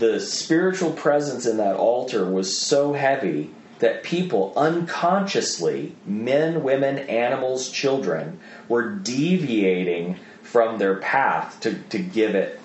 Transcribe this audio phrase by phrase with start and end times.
[0.00, 3.50] the spiritual presence in that altar was so heavy
[3.80, 12.34] that people unconsciously, men, women, animals, children, were deviating from their path to, to give
[12.34, 12.58] it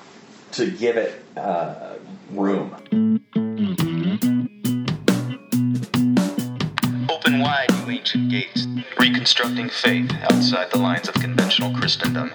[0.53, 1.95] to give it uh,
[2.31, 2.73] room.
[7.09, 8.65] Open wide, you ancient gates,
[8.97, 12.31] reconstructing faith outside the lines of conventional Christendom,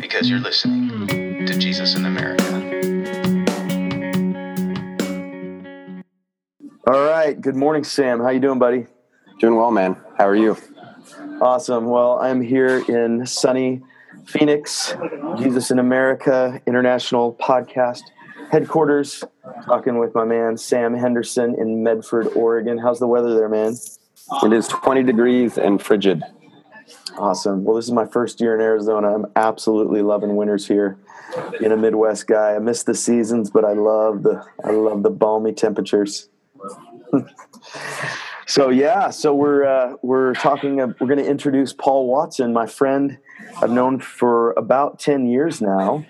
[0.00, 2.51] because you're listening to Jesus in America.
[7.32, 7.40] Right.
[7.40, 8.20] Good morning, Sam.
[8.20, 8.86] How you doing, buddy?
[9.38, 9.96] Doing well, man.
[10.18, 10.56] How are you?
[11.40, 11.86] Awesome.
[11.86, 13.80] Well, I'm here in sunny
[14.26, 14.94] Phoenix,
[15.38, 18.02] Jesus in America International Podcast
[18.50, 19.24] headquarters,
[19.64, 22.76] talking with my man Sam Henderson in Medford, Oregon.
[22.76, 23.74] How's the weather there, man?
[24.42, 26.22] It is 20 degrees and frigid.
[27.16, 27.64] Awesome.
[27.64, 29.14] Well, this is my first year in Arizona.
[29.14, 30.98] I'm absolutely loving winters here.
[31.58, 35.10] Being a Midwest guy, I miss the seasons, but I love the I love the
[35.10, 36.28] balmy temperatures.
[38.46, 40.80] so yeah, so we're uh, we're talking.
[40.80, 43.18] Uh, we're going to introduce Paul Watson, my friend.
[43.60, 46.04] I've known for about ten years now,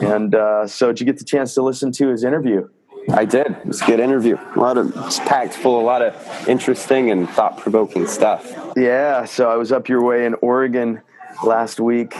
[0.00, 2.68] and uh, so did you get the chance to listen to his interview?
[3.10, 3.48] I did.
[3.48, 4.38] It was a good interview.
[4.56, 8.50] A lot of it's packed full of a lot of interesting and thought provoking stuff.
[8.76, 11.02] Yeah, so I was up your way in Oregon
[11.44, 12.14] last week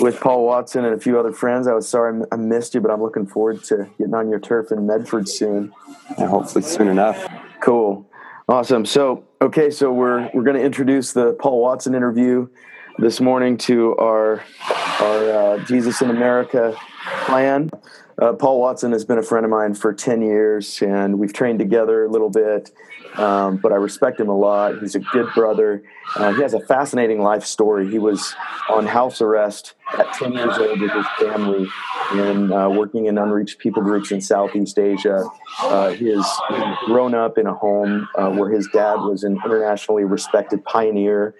[0.00, 1.68] with Paul Watson and a few other friends.
[1.68, 4.72] I was sorry I missed you, but I'm looking forward to getting on your turf
[4.72, 5.72] in Medford soon.
[6.18, 7.26] And hopefully soon enough.
[7.64, 8.06] Cool.
[8.46, 8.84] Awesome.
[8.84, 12.46] So, okay, so we're we're going to introduce the Paul Watson interview
[12.98, 14.44] this morning to our
[15.00, 16.76] our uh, Jesus in America
[17.24, 17.70] plan.
[18.20, 21.58] Uh, Paul Watson has been a friend of mine for 10 years, and we've trained
[21.58, 22.70] together a little bit,
[23.14, 24.80] um, but I respect him a lot.
[24.80, 25.82] He's a good brother.
[26.16, 27.90] Uh, he has a fascinating life story.
[27.90, 28.34] He was
[28.68, 31.68] on house arrest at 10 years old with his family
[32.12, 35.24] and uh, working in unreached people groups in Southeast Asia.
[35.60, 36.26] Uh, he has
[36.86, 41.34] grown up in a home uh, where his dad was an internationally respected pioneer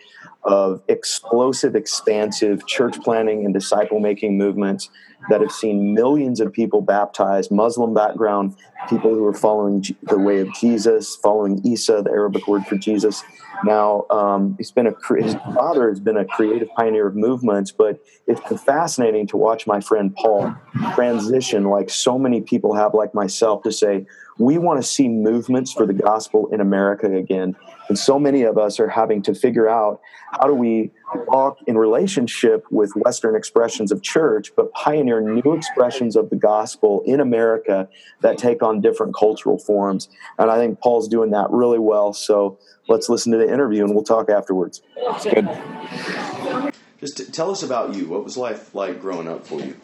[0.45, 4.91] of explosive, expansive church planting and disciple making movements
[5.29, 8.57] that have seen millions of people baptized, Muslim background,
[8.89, 13.23] people who are following the way of Jesus, following Isa, the Arabic word for Jesus.
[13.65, 18.05] Now, um, he's been a his father has been a creative pioneer of movements, but
[18.27, 20.55] it's been fascinating to watch my friend Paul
[20.95, 24.07] transition, like so many people have, like myself, to say
[24.39, 27.55] we want to see movements for the gospel in America again.
[27.95, 30.01] And so many of us are having to figure out
[30.33, 30.91] how do we
[31.29, 37.05] walk in relationship with Western expressions of church, but pioneer new expressions of the gospel
[37.07, 37.89] in America
[38.21, 40.09] that take on different cultural forms.
[40.41, 42.13] And I think Paul's doing that really well.
[42.13, 44.83] So let's listen to the interview and we'll talk afterwards.
[44.97, 46.75] It's good.
[46.99, 48.09] Just tell us about you.
[48.09, 49.77] What was life like growing up for you?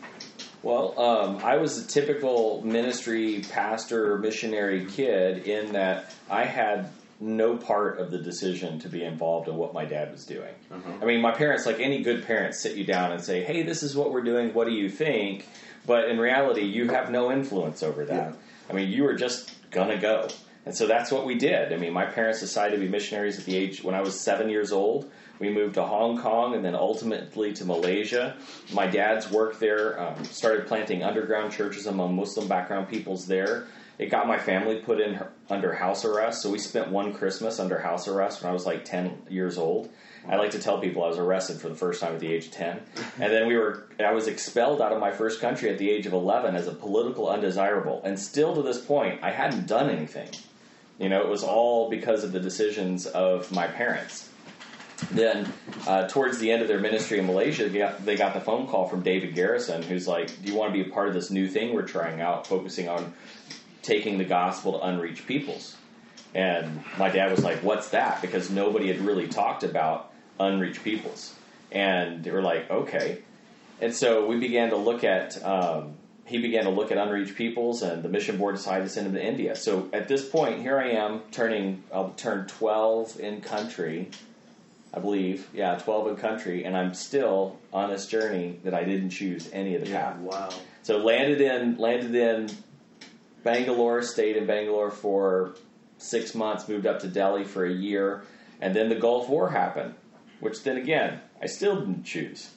[0.64, 7.56] Well, um, I was a typical ministry pastor missionary kid in that I had no
[7.56, 10.54] part of the decision to be involved in what my dad was doing.
[10.70, 10.92] Uh-huh.
[11.02, 13.82] I mean, my parents, like any good parents, sit you down and say, "Hey, this
[13.82, 14.54] is what we're doing.
[14.54, 15.46] What do you think?"
[15.86, 18.30] But in reality, you have no influence over that.
[18.30, 18.36] Yeah.
[18.70, 20.28] I mean, you are just gonna go,
[20.64, 21.72] and so that's what we did.
[21.72, 24.48] I mean, my parents decided to be missionaries at the age when I was seven
[24.48, 25.10] years old.
[25.38, 28.36] We moved to Hong Kong and then ultimately to Malaysia.
[28.74, 33.66] My dad's work there um, started planting underground churches among Muslim background peoples there
[34.00, 36.40] it got my family put in under house arrest.
[36.40, 39.90] So we spent one Christmas under house arrest when I was like 10 years old.
[40.26, 42.46] I like to tell people I was arrested for the first time at the age
[42.46, 42.80] of 10.
[43.20, 46.06] And then we were I was expelled out of my first country at the age
[46.06, 48.00] of 11 as a political undesirable.
[48.02, 50.30] And still to this point, I hadn't done anything.
[50.98, 54.30] You know, it was all because of the decisions of my parents.
[55.10, 55.52] Then,
[55.86, 58.66] uh, towards the end of their ministry in Malaysia, they got, they got the phone
[58.66, 61.30] call from David Garrison, who's like, "Do you want to be a part of this
[61.30, 63.14] new thing we're trying out, focusing on
[63.82, 65.76] taking the gospel to unreached peoples.
[66.34, 68.22] And my dad was like, What's that?
[68.22, 71.34] Because nobody had really talked about unreached peoples.
[71.72, 73.22] And they were like, Okay.
[73.80, 75.94] And so we began to look at, um,
[76.26, 79.14] he began to look at unreached peoples, and the mission board decided to send him
[79.14, 79.56] to India.
[79.56, 84.10] So at this point, here I am turning, I'll turn 12 in country,
[84.92, 85.48] I believe.
[85.52, 89.74] Yeah, 12 in country, and I'm still on this journey that I didn't choose any
[89.74, 90.18] of the yeah, path.
[90.18, 90.50] Wow.
[90.82, 92.50] So landed in, landed in
[93.42, 95.54] Bangalore, stayed in Bangalore for
[95.98, 98.22] six months, moved up to Delhi for a year,
[98.60, 99.94] and then the Gulf War happened,
[100.40, 102.50] which then again, I still didn't choose.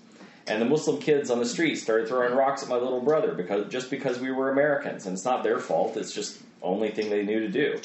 [0.46, 3.72] And the Muslim kids on the street started throwing rocks at my little brother because
[3.72, 5.96] just because we were Americans, and it's not their fault.
[5.96, 7.80] It's just the only thing they knew to do.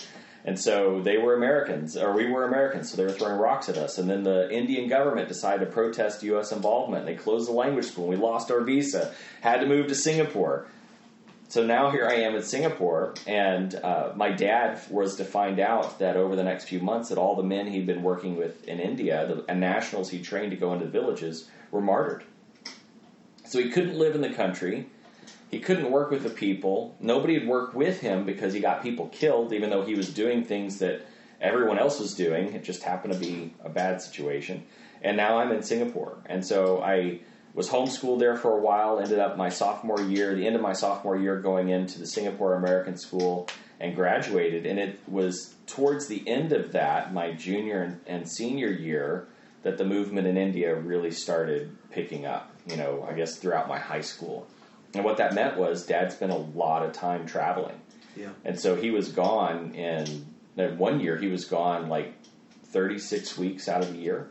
[0.44, 3.76] And so they were Americans, or we were Americans, so they were throwing rocks at
[3.76, 3.98] us.
[3.98, 6.52] And then the Indian government decided to protest U.S.
[6.52, 7.06] involvement.
[7.06, 8.08] They closed the language school.
[8.08, 10.66] We lost our visa, had to move to Singapore
[11.48, 15.98] so now here I am in Singapore, and uh, my dad was to find out
[15.98, 18.78] that over the next few months that all the men he'd been working with in
[18.78, 22.24] India, the and nationals he trained to go into villages, were martyred.
[23.46, 24.88] So he couldn't live in the country.
[25.50, 26.94] He couldn't work with the people.
[27.00, 30.44] Nobody would work with him because he got people killed, even though he was doing
[30.44, 31.00] things that
[31.40, 32.52] everyone else was doing.
[32.52, 34.64] It just happened to be a bad situation.
[35.00, 36.18] And now I'm in Singapore.
[36.26, 37.20] And so I
[37.54, 40.72] was homeschooled there for a while, ended up my sophomore year, the end of my
[40.72, 43.48] sophomore year, going into the Singapore American School
[43.80, 44.66] and graduated.
[44.66, 49.28] And it was towards the end of that, my junior and, and senior year,
[49.62, 53.78] that the movement in India really started picking up, you know, I guess throughout my
[53.78, 54.46] high school.
[54.94, 57.80] And what that meant was dad spent a lot of time traveling.
[58.16, 58.30] Yeah.
[58.44, 60.26] And so he was gone in
[60.66, 62.12] one year he was gone like
[62.64, 64.28] 36 weeks out of the year.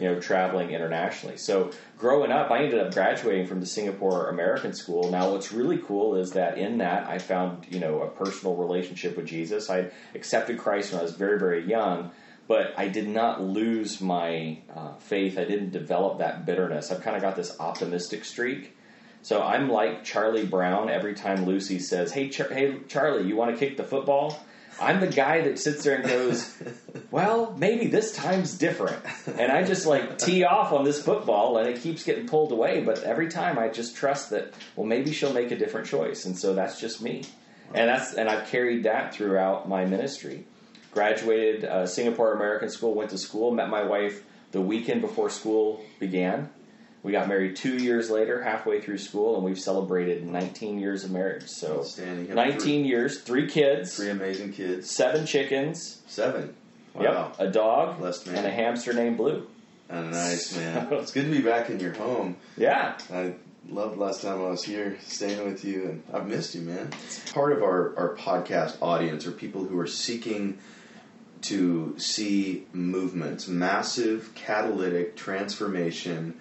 [0.00, 1.36] You know, traveling internationally.
[1.36, 5.10] So growing up, I ended up graduating from the Singapore American School.
[5.10, 9.16] Now, what's really cool is that in that I found you know a personal relationship
[9.16, 9.68] with Jesus.
[9.68, 12.12] I accepted Christ when I was very very young,
[12.48, 15.38] but I did not lose my uh, faith.
[15.38, 16.90] I didn't develop that bitterness.
[16.90, 18.76] I've kind of got this optimistic streak.
[19.22, 23.50] So I'm like Charlie Brown every time Lucy says, "Hey, Char- hey, Charlie, you want
[23.50, 24.42] to kick the football?"
[24.80, 26.56] I'm the guy that sits there and goes,
[27.10, 31.68] "Well, maybe this time's different," and I just like tee off on this football, and
[31.68, 32.82] it keeps getting pulled away.
[32.82, 36.38] But every time, I just trust that, well, maybe she'll make a different choice, and
[36.38, 37.24] so that's just me,
[37.74, 40.46] and that's and I've carried that throughout my ministry.
[40.92, 45.84] Graduated uh, Singapore American School, went to school, met my wife the weekend before school
[46.00, 46.50] began.
[47.02, 51.10] We got married two years later, halfway through school, and we've celebrated 19 years of
[51.10, 51.48] marriage.
[51.48, 52.26] So, Outstanding.
[52.28, 54.90] You have 19 years, three kids, Three amazing kids.
[54.90, 56.54] seven chickens, Seven.
[56.94, 57.02] Wow.
[57.38, 59.46] yep, a dog, and a hamster named Blue.
[59.88, 60.88] Oh, nice, man.
[60.92, 62.36] It's good to be back in your home.
[62.56, 63.34] Yeah, I
[63.68, 66.90] loved last time I was here, staying with you, and I've missed you, man.
[67.32, 70.58] Part of our, our podcast audience are people who are seeking
[71.42, 76.38] to see movements, massive catalytic transformation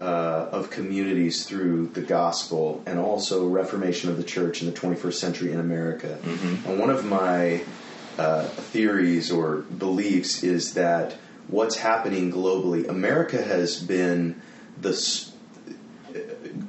[0.00, 5.14] uh, of communities through the gospel, and also reformation of the church in the 21st
[5.14, 6.18] century in America.
[6.66, 7.62] And one of my
[8.18, 11.14] uh, theories or beliefs is that
[11.48, 14.40] what's happening globally, America has been
[14.80, 15.32] the s-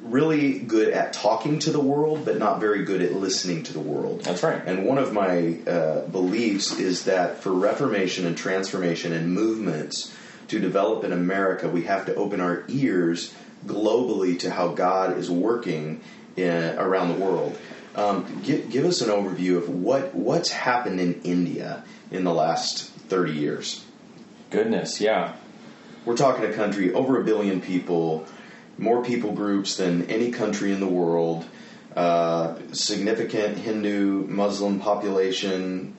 [0.02, 3.80] really good at talking to the world, but not very good at listening to the
[3.80, 4.22] world.
[4.22, 4.62] That's right.
[4.66, 10.14] And one of my uh, beliefs is that for reformation and transformation and movements
[10.50, 13.34] to develop in America, we have to open our ears
[13.66, 16.02] globally to how God is working
[16.36, 17.58] in, around the world.
[17.96, 22.90] Um, give, give us an overview of what what's happened in India in the last
[23.10, 23.84] thirty years.
[24.50, 25.34] goodness, yeah,
[26.06, 28.26] We're talking a country over a billion people,
[28.78, 31.46] more people groups than any country in the world,
[31.96, 35.96] uh, significant Hindu, Muslim population,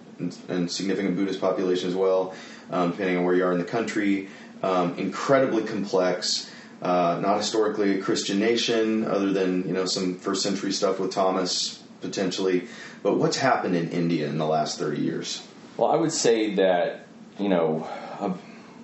[0.48, 2.34] and, significant Buddhist population as well,
[2.70, 4.28] um, depending on where you are in the country.
[4.62, 6.50] Um, incredibly complex.
[6.82, 11.12] Uh, not historically a Christian nation, other than you know some first century stuff with
[11.12, 12.68] Thomas potentially.
[13.02, 15.42] But what's happened in India in the last thirty years?
[15.76, 17.06] Well, I would say that,
[17.38, 17.88] you know,
[18.20, 18.34] a,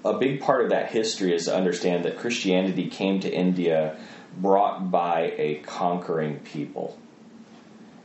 [0.08, 3.98] a big part of that history is to understand that Christianity came to India
[4.38, 6.98] brought by a conquering people.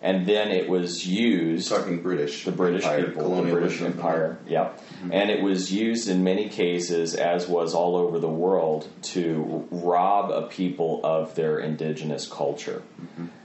[0.03, 3.51] And then it was used Talking British, the British Empire, people, the.
[3.51, 4.39] British Empire.
[4.48, 4.84] Yep.
[5.12, 10.31] And it was used in many cases, as was all over the world, to rob
[10.31, 12.81] a people of their indigenous culture.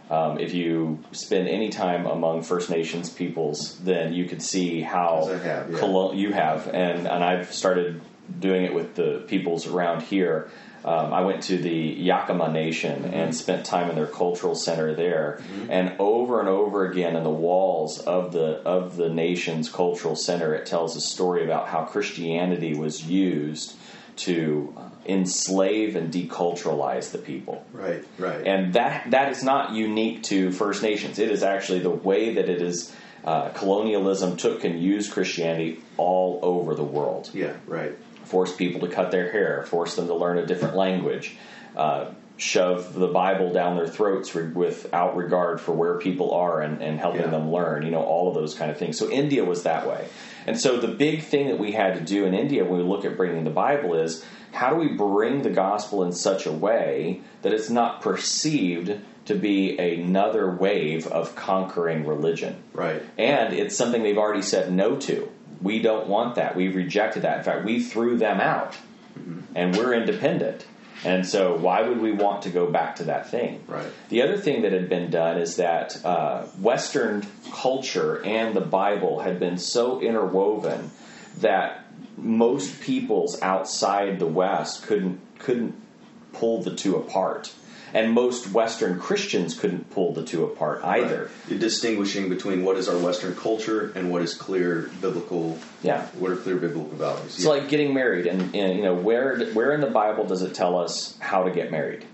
[0.09, 5.27] Um, if you spend any time among First Nations peoples, then you could see how
[5.27, 5.79] have, yeah.
[5.79, 8.01] colo- you have, and and I've started
[8.39, 10.49] doing it with the peoples around here.
[10.87, 13.15] Um, I went to the Yakama Nation Mm-hmm.
[13.15, 17.31] and spent time in their cultural center there, and over and over again in the
[17.49, 22.75] walls of the of the nation's cultural center, it tells a story about how Christianity
[22.75, 23.75] was used
[24.17, 24.73] to
[25.05, 27.65] enslave and deculturalize the people.
[27.73, 28.47] Right, right.
[28.47, 31.19] And that that is not unique to First Nations.
[31.19, 32.95] It is actually the way that it is.
[33.25, 37.29] Uh, colonialism took and used Christianity all over the world.
[37.35, 37.93] yeah, right.
[38.27, 41.37] Forced people to cut their hair, force them to learn a different language,
[41.77, 46.83] uh, shove the Bible down their throats re- without regard for where people are and,
[46.83, 47.29] and helping Yeah.
[47.31, 47.83] them learn.
[47.85, 48.99] You know, all of those kind of things.
[48.99, 50.07] So India was that way.
[50.47, 53.05] And so the big thing that we had to do in India when we look
[53.05, 57.21] at bringing the Bible is how do we bring the gospel in such a way
[57.43, 62.57] that it's not perceived to be another wave of conquering religion?
[62.73, 63.03] Right.
[63.19, 65.31] And it's something they've already said no to.
[65.61, 66.57] We don't want that.
[66.57, 67.39] We've rejected that.
[67.39, 68.77] In fact, we threw them out,
[69.55, 70.67] and we're independent.
[71.05, 73.63] And so, why would we want to go back to that thing?
[73.67, 73.87] Right.
[74.09, 79.21] The other thing that had been done is that uh, Western culture and the Bible
[79.21, 80.91] had been so interwoven
[81.39, 81.85] that
[82.17, 85.75] most peoples outside the West couldn't couldn't
[86.33, 87.53] pull the two apart,
[87.97, 91.31] and most Western Christians couldn't pull the two apart either.
[91.49, 95.59] You're distinguishing between what is our Western culture and what is clear biblical.
[95.83, 96.05] Yeah.
[96.19, 97.37] What are clear biblical values?
[97.37, 100.55] It's like getting married, and, and you know where where in the Bible does it
[100.55, 102.05] tell us how to get married?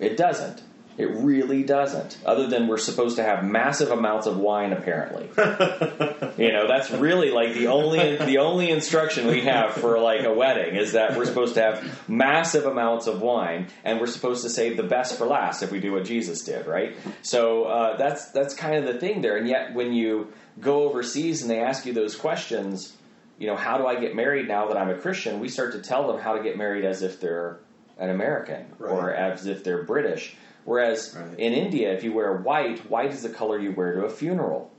[0.00, 0.60] It doesn't.
[0.98, 2.18] It really doesn't.
[2.26, 5.30] Other than we're supposed to have massive amounts of wine, apparently.
[6.42, 10.32] you know, that's really like the only the only instruction we have for like a
[10.32, 14.50] wedding is that we're supposed to have massive amounts of wine, and we're supposed to
[14.50, 16.96] save the best for last if we do what Jesus did, right?
[17.22, 19.36] So uh, that's that's kind of the thing there.
[19.36, 22.96] And yet, when you go overseas and they ask you those questions,
[23.38, 25.40] you know, how do I get married now that I'm a Christian?
[25.40, 27.58] We start to tell them how to get married as if they're
[27.98, 30.34] an American or as if they're British.
[30.64, 31.38] Whereas Right.
[31.38, 34.70] in India, if you wear white, white is the color you wear to a funeral.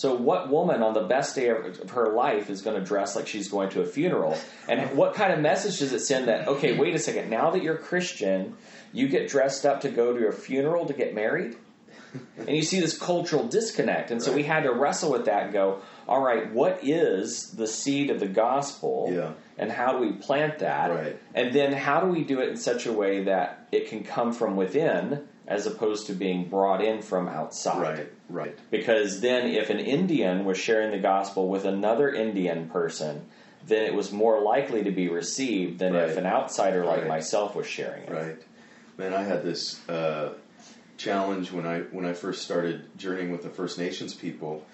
[0.00, 3.28] So, what woman on the best day of her life is going to dress like
[3.28, 4.34] she's going to a funeral?
[4.66, 7.62] And what kind of message does it send that, okay, wait a second, now that
[7.62, 8.56] you're Christian,
[8.94, 11.54] you get dressed up to go to a funeral to get married?
[12.38, 14.10] And you see this cultural disconnect.
[14.10, 17.66] And so we had to wrestle with that and go, all right, what is the
[17.66, 19.10] seed of the gospel?
[19.12, 19.32] Yeah.
[19.58, 20.90] And how do we plant that?
[20.90, 21.20] Right.
[21.34, 24.32] And then how do we do it in such a way that it can come
[24.32, 27.82] from within as opposed to being brought in from outside?
[27.82, 28.58] right, right.
[28.70, 33.26] Because then, if an Indian was sharing the gospel with another Indian person,
[33.66, 37.08] then it was more likely to be received than if an outsider like Right.
[37.08, 38.10] myself was sharing it.
[38.10, 38.42] Right,
[38.96, 39.12] man.
[39.12, 40.32] I had this uh,
[40.96, 44.64] challenge when I when I first started journeying with the First Nations people.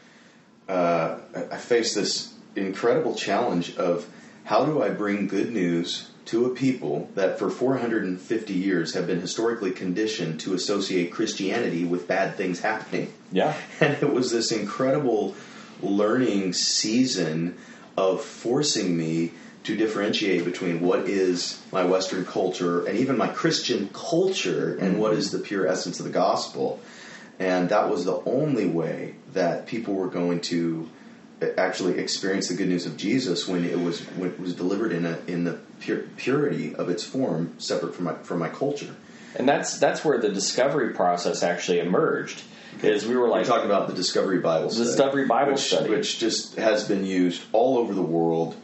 [0.68, 1.18] Uh,
[1.50, 4.06] I faced this incredible challenge of
[4.44, 9.20] how do I bring good news to a people that for 450 years have been
[9.20, 13.12] historically conditioned to associate Christianity with bad things happening.
[13.32, 13.54] Yeah.
[13.80, 15.34] And it was this incredible
[15.80, 17.56] learning season
[17.96, 19.32] of forcing me
[19.64, 25.10] to differentiate between what is my Western culture and even my Christian culture and what
[25.10, 25.18] mm-hmm.
[25.18, 26.80] is the pure essence of the gospel.
[27.38, 30.88] And that was the only way that people were going to
[31.42, 34.92] eh, actually experience the good news of Jesus when it was when it was delivered
[34.92, 38.94] in a in the pure, purity of its form, separate from my from my culture.
[39.36, 42.42] And that's that's where the discovery process actually emerged.
[42.82, 44.84] Is we were We're like talking about the Discovery Bible study.
[44.84, 45.90] The Discovery Bible which, study.
[45.90, 48.54] Which just has been used all over the world,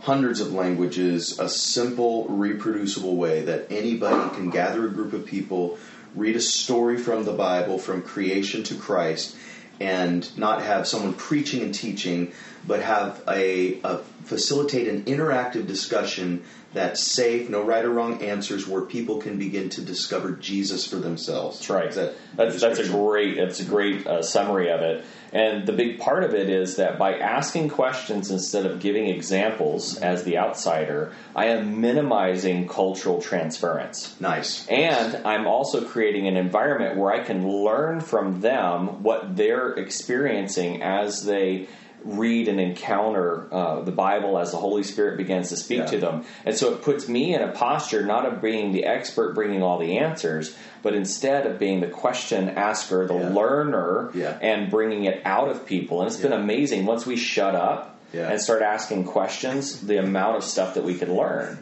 [0.00, 5.78] hundreds of languages, a simple, reproducible way that anybody can gather a group of people,
[6.14, 9.34] read a story from the Bible, from creation to Christ,
[9.80, 12.32] and not have someone preaching and teaching,
[12.66, 16.44] but have a, a facilitate an interactive discussion
[16.74, 20.96] that's safe, no right or wrong answers, where people can begin to discover Jesus for
[20.96, 21.58] themselves.
[21.58, 21.92] That's right.
[21.92, 25.04] That that's that's a great that's a great uh, summary of it.
[25.32, 29.96] And the big part of it is that by asking questions instead of giving examples
[29.98, 34.14] as the outsider, I am minimizing cultural transference.
[34.20, 34.66] Nice.
[34.68, 40.82] And I'm also creating an environment where I can learn from them what they're experiencing
[40.82, 41.68] as they
[42.04, 45.86] read and encounter uh, the Bible as the Holy Spirit begins to speak Yeah.
[45.86, 46.24] to them.
[46.44, 49.78] And so it puts me in a posture not of being the expert bringing all
[49.78, 53.28] the answers, but instead of being the question asker, the Yeah.
[53.34, 54.36] learner, Yeah.
[54.42, 56.00] and bringing it out of people.
[56.02, 60.44] And it's been amazing once we shut up and start asking questions, the amount of
[60.44, 61.58] stuff that we could learn.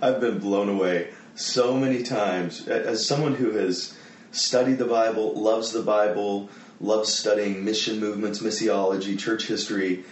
[0.00, 3.94] I've been blown away so many times as someone who has
[4.32, 6.48] studied the Bible, loves the Bible,
[6.82, 10.04] loves studying mission movements, missiology, church history.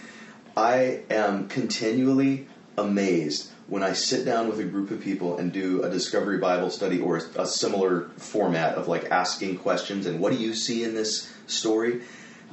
[0.55, 2.47] I am continually
[2.77, 6.69] amazed when I sit down with a group of people and do a discovery Bible
[6.69, 10.83] study or a, a similar format of like asking questions and what do you see
[10.83, 12.01] in this story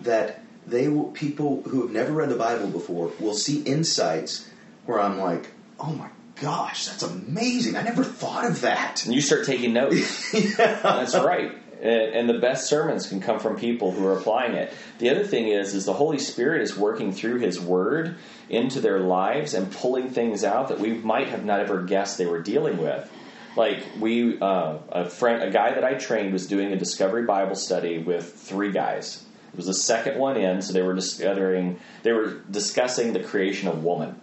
[0.03, 4.49] that they will people who have never read the Bible before will see insights
[4.85, 5.49] where I'm like,
[5.81, 6.09] "Oh my
[6.41, 7.75] gosh, that's amazing.
[7.75, 10.31] I never thought of that." And you start taking notes.
[10.57, 11.53] That's right.
[11.80, 14.73] And, and the best sermons can come from people who are applying it.
[14.99, 18.16] The other thing is, is the Holy Spirit is working through His Word
[18.49, 22.26] into their lives and pulling things out that we might have not ever guessed they
[22.26, 23.11] were dealing with.
[23.56, 27.56] Like we, uh, a friend, a guy that I trained was doing a Discovery Bible
[27.56, 29.25] study with three guys.
[29.52, 33.68] It was the second one in, so they were discovering, they were discussing the creation
[33.68, 34.20] of woman.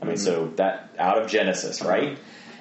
[0.00, 2.18] I mean, so that out of Genesis, right?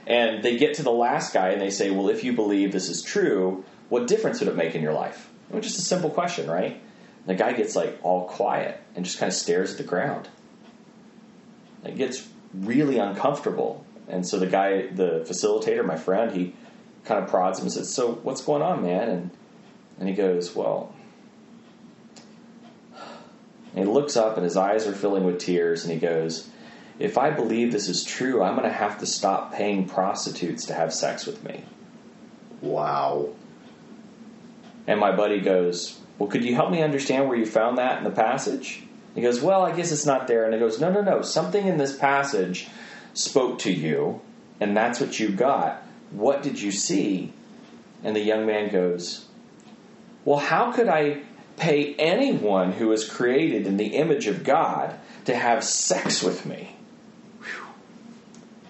[0.07, 2.89] And they get to the last guy and they say, Well, if you believe this
[2.89, 5.29] is true, what difference would it make in your life?
[5.49, 6.73] Well, just a simple question, right?
[6.73, 10.27] And the guy gets like all quiet and just kind of stares at the ground.
[11.83, 13.85] It gets really uncomfortable.
[14.07, 16.53] And so the guy, the facilitator, my friend, he
[17.05, 19.31] kind of prods him and says, "So what's going on, man?" And
[19.99, 20.93] and he goes, "Well."
[23.77, 26.49] And he looks up and his eyes are filling with tears and he goes,
[26.97, 30.73] If I believe this is true, I'm going to have to stop paying prostitutes to
[30.73, 31.63] have sex with me.
[32.59, 33.29] Wow.
[34.87, 38.05] And my buddy goes, Well, could you help me understand where you found that in
[38.05, 38.83] the passage?
[39.13, 40.45] He goes, Well, I guess it's not there.
[40.45, 41.21] And he goes, No, no, no.
[41.21, 42.67] Something in this passage
[43.13, 44.21] spoke to you,
[44.59, 45.83] and that's what you got.
[46.11, 47.33] What did you see?
[48.03, 49.25] And the young man goes,
[50.23, 51.23] Well, how could I
[51.57, 56.76] pay anyone who is created in the image of God to have sex with me?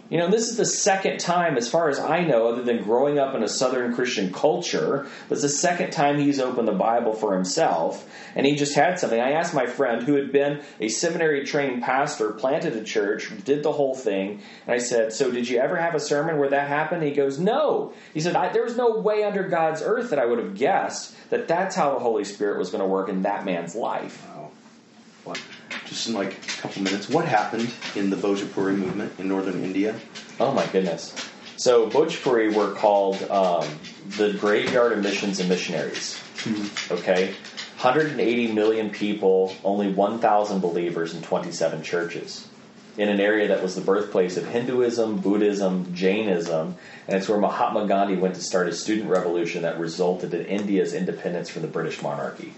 [0.10, 3.20] You know, this is the second time, as far as I know, other than growing
[3.20, 7.34] up in a Southern Christian culture, it's the second time he's opened the Bible for
[7.34, 8.08] himself.
[8.34, 9.20] And he just had something.
[9.20, 13.64] I asked my friend, who had been a seminary trained pastor, planted a church, did
[13.64, 16.70] the whole thing, and I said, So did you ever have a sermon where that
[16.70, 17.04] happened?
[17.04, 17.94] he goes, No.
[18.14, 21.50] He said, There was no way under God's earth that I would have guessed that
[21.50, 24.26] that's how the Holy Spirit was going to work in that man's life.
[25.28, 25.42] What?
[25.88, 30.00] Just in like a couple minutes, what happened in the Bhojpuri movement in northern India?
[30.40, 31.14] Oh my goodness.
[31.58, 33.68] So Bhojpuri were called um,
[34.18, 36.18] the graveyard of missions and missionaries.
[36.90, 37.34] Okay?
[37.82, 42.48] 180 million people, only 1,000 believers in 27 churches.
[42.98, 47.86] In an area that was the birthplace of Hinduism, Buddhism, Jainism, and it's where Mahatma
[47.86, 52.02] Gandhi went to start a student revolution that resulted in India's independence from the British
[52.02, 52.54] monarchy.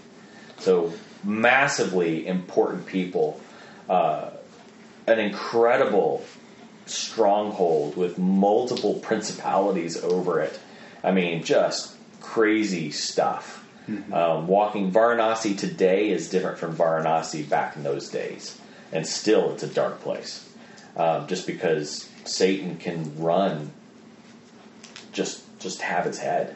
[0.58, 0.92] So,
[1.24, 3.40] massively important people.
[3.88, 4.30] Uh,
[5.06, 6.24] an incredible
[6.86, 10.58] stronghold with multiple principalities over it.
[11.02, 13.66] I mean, just crazy stuff.
[14.12, 18.60] Um, walking Varanasi today is different from Varanasi back in those days,
[18.92, 20.48] and still it's a dark place.
[20.96, 23.72] Um, just because Satan can run,
[25.12, 26.54] just just have its head.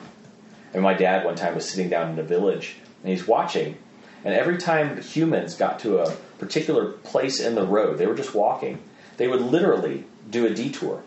[0.72, 3.78] And my dad one time was sitting down in a village, and he's watching,
[4.24, 8.34] and every time humans got to a particular place in the road, they were just
[8.34, 8.78] walking.
[9.18, 11.02] They would literally do a detour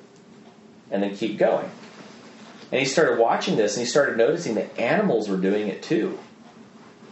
[0.92, 1.70] and then keep going.
[2.72, 6.20] And he started watching this and he started noticing that animals were doing it too.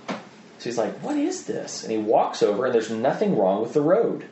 [0.07, 1.83] So he's like, What is this?
[1.83, 4.25] And he walks over and there's nothing wrong with the road.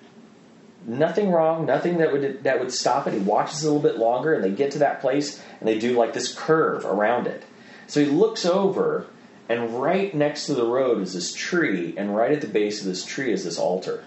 [0.85, 3.13] Nothing wrong, nothing that would that would stop it.
[3.13, 5.97] He watches a little bit longer and they get to that place and they do
[5.97, 7.43] like this curve around it.
[7.87, 9.07] So he looks over
[9.49, 12.87] and right next to the road is this tree, and right at the base of
[12.87, 14.03] this tree is this altar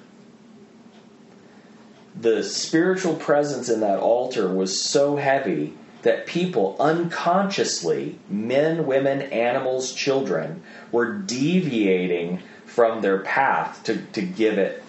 [2.21, 9.93] the spiritual presence in that altar was so heavy that people unconsciously, men, women, animals,
[9.93, 14.83] children, were deviating from their path to, to give it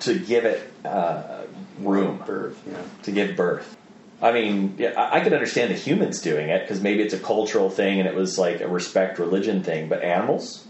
[0.00, 1.42] to give it uh,
[1.78, 2.76] room, Birth, yeah.
[3.02, 3.76] to give birth.
[4.20, 7.68] I mean, yeah, I could understand the humans doing it because maybe it's a cultural
[7.68, 10.66] thing and it was like a respect religion thing, but animals,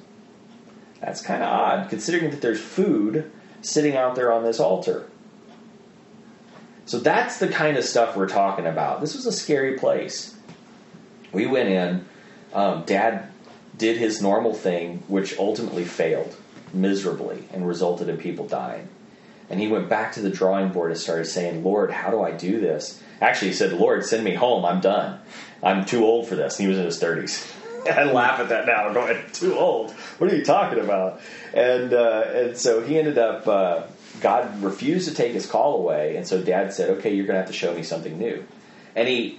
[1.00, 3.30] that's kind of odd considering that there's food
[3.62, 5.08] sitting out there on this altar.
[6.86, 9.00] So that's the kind of stuff we're talking about.
[9.00, 10.36] This was a scary place.
[11.32, 12.04] We went in.
[12.52, 13.28] Um, Dad
[13.76, 16.34] did his normal thing, which ultimately failed
[16.72, 18.88] miserably and resulted in people dying.
[19.50, 22.32] And he went back to the drawing board and started saying, Lord, how do I
[22.32, 23.02] do this?
[23.20, 24.64] Actually, he said, Lord, send me home.
[24.64, 25.20] I'm done.
[25.62, 26.58] I'm too old for this.
[26.58, 27.52] And he was in his 30s.
[27.90, 29.92] I laugh at that now, I'm going, too old.
[30.18, 31.20] What are you talking about?
[31.54, 33.82] And, uh, and so he ended up, uh,
[34.20, 36.16] God refused to take his call away.
[36.16, 38.44] And so dad said, okay, you're going to have to show me something new.
[38.94, 39.38] And he,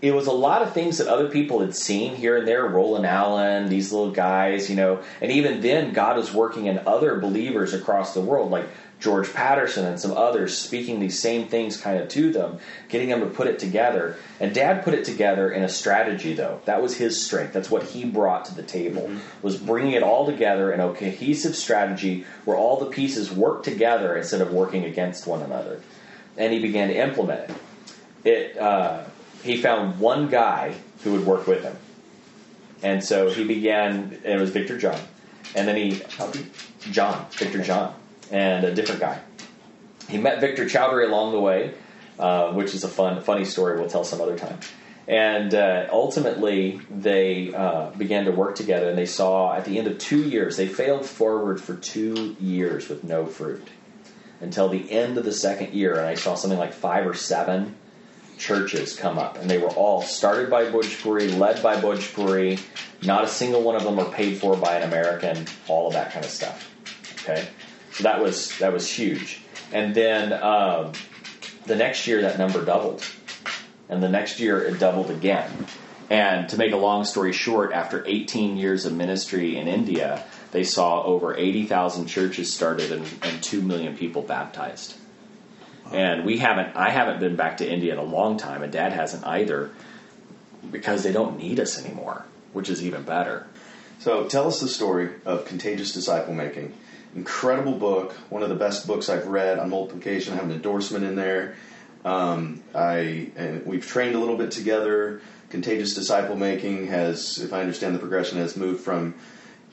[0.00, 3.06] it was a lot of things that other people had seen here and there, Roland
[3.06, 7.74] Allen, these little guys, you know, and even then God was working in other believers
[7.74, 8.68] across the world, like
[9.00, 12.58] George Patterson and some others, speaking these same things kind of to them,
[12.88, 14.16] getting them to put it together.
[14.40, 16.60] And Dad put it together in a strategy, though.
[16.64, 17.52] That was his strength.
[17.52, 21.54] That's what he brought to the table, was bringing it all together in a cohesive
[21.54, 25.80] strategy where all the pieces work together instead of working against one another.
[26.36, 27.56] And he began to implement it.
[28.24, 28.58] It.
[28.58, 29.04] Uh,
[29.42, 31.76] he found one guy who would work with him.
[32.82, 35.00] And so he began, and it was Victor John.
[35.54, 36.02] And then he,
[36.90, 37.94] John, Victor John,
[38.30, 39.20] and a different guy.
[40.08, 41.74] He met Victor Choudhrie along the way,
[42.18, 44.58] uh, which is a fun, funny story we'll tell some other time.
[45.06, 49.86] And uh, ultimately, they uh, began to work together, and they saw at the end
[49.86, 53.66] of two years, they failed forward for two years with no fruit
[54.40, 55.94] until the end of the second year.
[55.94, 57.74] And I saw something like five or seven
[58.36, 62.60] churches come up, and they were all started by Bhojpuri, led by Bhojpuri.
[63.02, 65.46] Not a single one of them were paid for by an American.
[65.68, 66.70] All of that kind of stuff.
[67.22, 67.48] Okay,
[68.00, 69.40] that was that was huge.
[69.72, 70.92] And then um,
[71.66, 73.04] the next year, that number doubled.
[73.88, 75.50] And the next year it doubled again.
[76.10, 80.64] And to make a long story short, after 18 years of ministry in India, they
[80.64, 84.96] saw over 80,000 churches started and, and 2 million people baptized.
[85.92, 88.92] And we haven't, I haven't been back to India in a long time, and dad
[88.92, 89.70] hasn't either,
[90.70, 93.46] because they don't need us anymore, which is even better.
[93.98, 96.74] So tell us the story of Contagious Disciple Making.
[97.18, 100.34] Incredible book, one of the best books I've read on multiplication.
[100.34, 101.56] I have an endorsement in there.
[102.04, 105.20] Um, I and we've trained a little bit together.
[105.50, 109.16] Contagious Disciple Making has, if I understand the progression, has moved from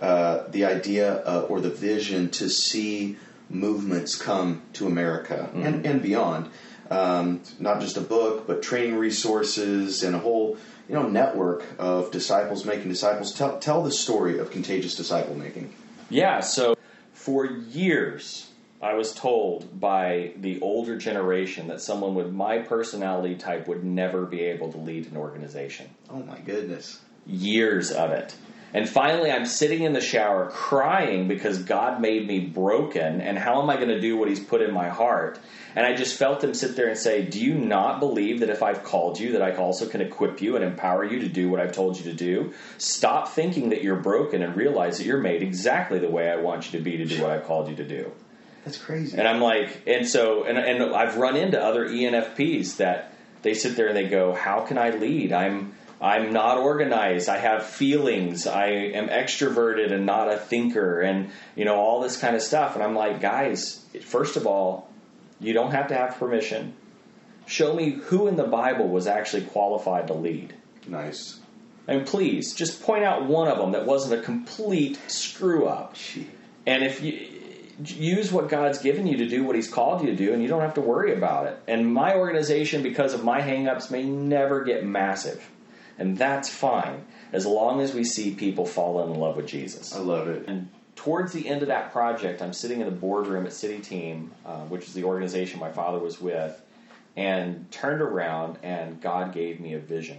[0.01, 5.61] uh, the idea uh, or the vision to see movements come to America mm-hmm.
[5.61, 6.49] and, and beyond.
[6.89, 10.57] Um, not just a book, but training resources and a whole
[10.89, 13.33] you know network of disciples making disciples.
[13.33, 15.73] Tell tell the story of contagious disciple making.
[16.09, 16.74] Yeah, so
[17.25, 23.67] for years I was told by the older generation that someone with my personality type
[23.67, 25.89] would never be able to lead an organization.
[26.07, 27.01] Oh my goodness.
[27.25, 28.35] Years of it.
[28.75, 33.61] And finally, I'm sitting in the shower crying because God made me broken, and how
[33.61, 35.39] am I going to do what He's put in my heart?
[35.77, 38.61] And I just felt Him sit there and say, Do you not believe that if
[38.61, 41.61] I've called you, that I also can equip you and empower you to do what
[41.61, 42.53] I've told you to do?
[42.77, 46.65] Stop thinking that you're broken and realize that you're made exactly the way I want
[46.65, 48.11] you to be to do what I've called you to do.
[48.65, 49.17] That's crazy.
[49.17, 53.77] And I'm like, and so, and, and I've run into other ENFPs that they sit
[53.77, 55.31] there and they go, How can I lead?
[55.31, 57.29] I'm I'm not organized.
[57.29, 58.47] I have feelings.
[58.47, 62.75] I am extroverted and not a thinker, and you know all this kind of stuff.
[62.75, 64.89] And I'm like, guys, first of all,
[65.39, 66.73] you don't have to have permission.
[67.45, 70.53] Show me who in the Bible was actually qualified to lead.
[70.87, 71.39] Nice.
[71.87, 75.95] And please, just point out one of them that wasn't a complete screw up.
[76.65, 77.27] And if you
[77.83, 80.47] use what God's given you to do what He's called you to do, and you
[80.47, 81.59] don't have to worry about it.
[81.67, 85.47] And my organization, because of my hangups, may never get massive.
[85.97, 89.95] And that's fine as long as we see people fall in love with Jesus.
[89.95, 90.45] I love it.
[90.47, 94.31] And towards the end of that project, I'm sitting in the boardroom at City Team,
[94.45, 96.61] uh, which is the organization my father was with,
[97.15, 100.17] and turned around and God gave me a vision.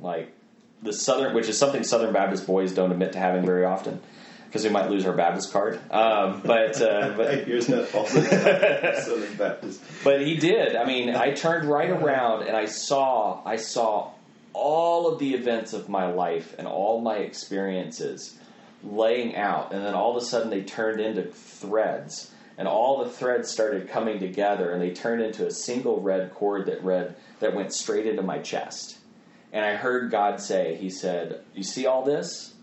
[0.00, 0.32] Like
[0.82, 4.00] the Southern, which is something Southern Baptist boys don't admit to having very often.
[4.46, 7.88] Because we might lose our Baptist card, um, but uh, but here's that
[9.04, 9.80] Southern Baptist.
[10.02, 10.74] But he did.
[10.74, 14.10] I mean, I turned right around and I saw I saw
[14.52, 18.38] all of the events of my life and all my experiences
[18.82, 23.10] laying out, and then all of a sudden they turned into threads, and all the
[23.10, 27.54] threads started coming together, and they turned into a single red cord that read that
[27.54, 28.98] went straight into my chest.
[29.52, 32.54] And I heard God say, He said, "You see all this?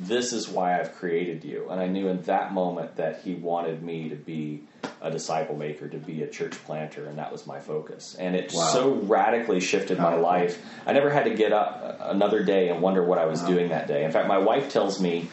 [0.00, 3.82] This is why I've created you." And I knew in that moment that He wanted
[3.82, 4.64] me to be
[5.00, 8.16] a disciple maker, to be a church planter, and that was my focus.
[8.18, 8.66] And it wow.
[8.68, 10.64] so radically shifted my life.
[10.86, 13.48] I never had to get up another day and wonder what I was wow.
[13.48, 14.04] doing that day.
[14.04, 15.28] In fact, my wife tells me.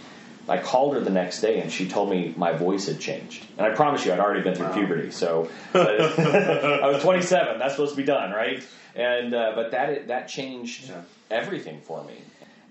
[0.49, 3.45] I called her the next day and she told me my voice had changed.
[3.57, 4.73] And I promise you, I'd already been through wow.
[4.73, 5.11] puberty.
[5.11, 7.59] So I was 27.
[7.59, 8.61] That's supposed to be done, right?
[8.95, 11.03] And uh, but that that changed yeah.
[11.29, 12.15] everything for me.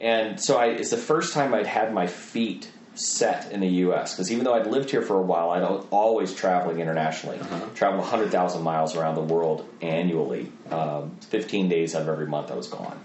[0.00, 4.14] And so I, it's the first time I'd had my feet set in the U.S.
[4.14, 7.38] Because even though I'd lived here for a while, I'd always traveling internationally.
[7.38, 7.66] Uh-huh.
[7.74, 10.50] Traveled 100,000 miles around the world annually.
[10.70, 12.98] Um, 15 days out of every month I was gone.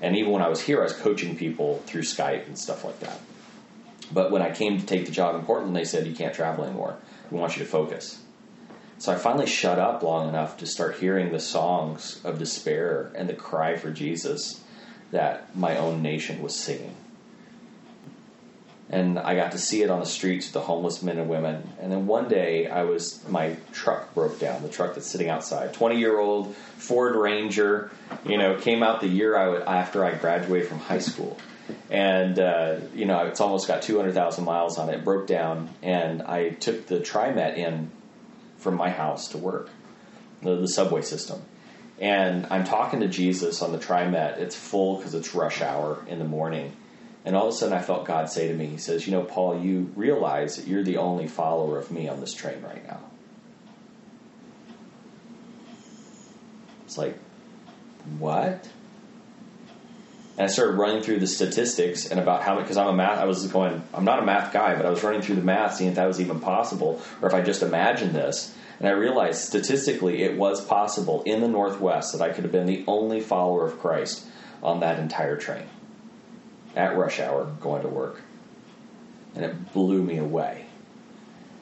[0.00, 3.00] And even when I was here, I was coaching people through Skype and stuff like
[3.00, 3.18] that.
[4.12, 6.64] But when I came to take the job in Portland, they said, You can't travel
[6.64, 6.96] anymore.
[7.30, 8.22] We want you to focus.
[8.98, 13.28] So I finally shut up long enough to start hearing the songs of despair and
[13.28, 14.62] the cry for Jesus
[15.10, 16.96] that my own nation was singing
[18.88, 21.72] and I got to see it on the streets with the homeless men and women.
[21.80, 25.74] And then one day, I was my truck broke down, the truck that's sitting outside.
[25.74, 27.90] Twenty year old Ford Ranger,
[28.24, 31.36] you know, came out the year I would, after I graduated from high school,
[31.90, 34.94] and uh, you know, it's almost got two hundred thousand miles on it.
[34.94, 35.04] it.
[35.04, 37.90] Broke down, and I took the TriMet in
[38.58, 39.68] from my house to work,
[40.42, 41.42] the, the subway system.
[42.00, 44.38] And I'm talking to Jesus on the TriMet.
[44.38, 46.76] It's full because it's rush hour in the morning
[47.26, 49.24] and all of a sudden, I felt God say to me, He says, You know,
[49.24, 53.00] Paul, you realize that you're the only follower of me on this train right now.
[56.84, 57.18] It's like,
[58.20, 58.68] what?
[60.38, 63.18] And I started running through the statistics and about how much, because I'm a math,
[63.18, 65.74] I was going, I'm not a math guy, but I was running through the math,
[65.74, 68.54] seeing if that was even possible, or if I just imagined this.
[68.78, 72.66] And I realized statistically it was possible in the Northwest that I could have been
[72.66, 74.26] the only follower of Christ
[74.62, 75.66] on that entire train
[76.74, 78.20] at rush hour going to work.
[79.34, 80.66] And it blew me away.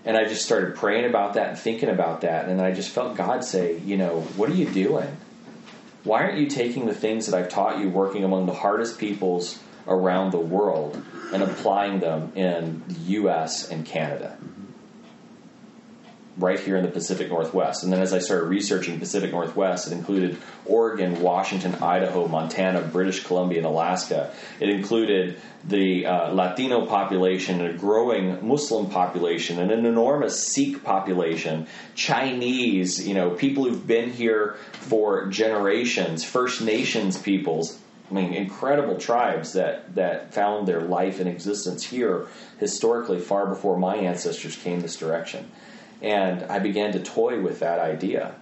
[0.05, 2.48] And I just started praying about that and thinking about that.
[2.48, 5.16] And then I just felt God say, you know, what are you doing?
[6.05, 9.59] why aren't you taking the things that I've taught you working among the hardest peoples
[9.88, 14.37] around the world and applying them in the US and Canada?
[16.37, 17.85] Right here in the Pacific Northwest.
[17.85, 23.23] And then as I started researching Pacific Northwest, it included Oregon, Washington, Idaho, Montana, British
[23.23, 24.33] Columbia, and Alaska.
[24.59, 31.68] It included the uh, Latino population, a growing Muslim population, and an enormous Sikh population,
[31.94, 37.79] Chinese, you know, people who've been here for generations, First Nations peoples.
[38.11, 42.27] I mean, incredible tribes that, that found their life and existence here
[42.59, 45.51] historically far before my ancestors came this direction.
[46.05, 48.35] And I began to toy with that idea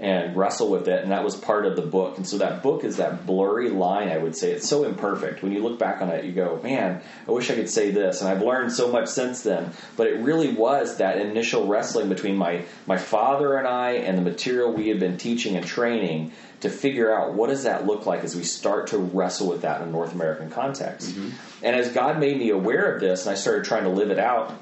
[0.00, 2.16] and wrestle with it, and that was part of the book.
[2.16, 4.50] And so that book is that blurry line, I would say.
[4.50, 5.42] It's so imperfect.
[5.42, 8.20] When you look back on it, you go, man, I wish I could say this.
[8.20, 9.70] And I've learned so much since then.
[9.96, 14.22] But it really was that initial wrestling between my, my father and I and the
[14.22, 18.24] material we had been teaching and training to figure out what does that look like
[18.24, 21.10] as we start to wrestle with that in a North American context.
[21.10, 21.30] Mm-hmm.
[21.62, 24.18] And as God made me aware of this and I started trying to live it
[24.18, 24.58] out,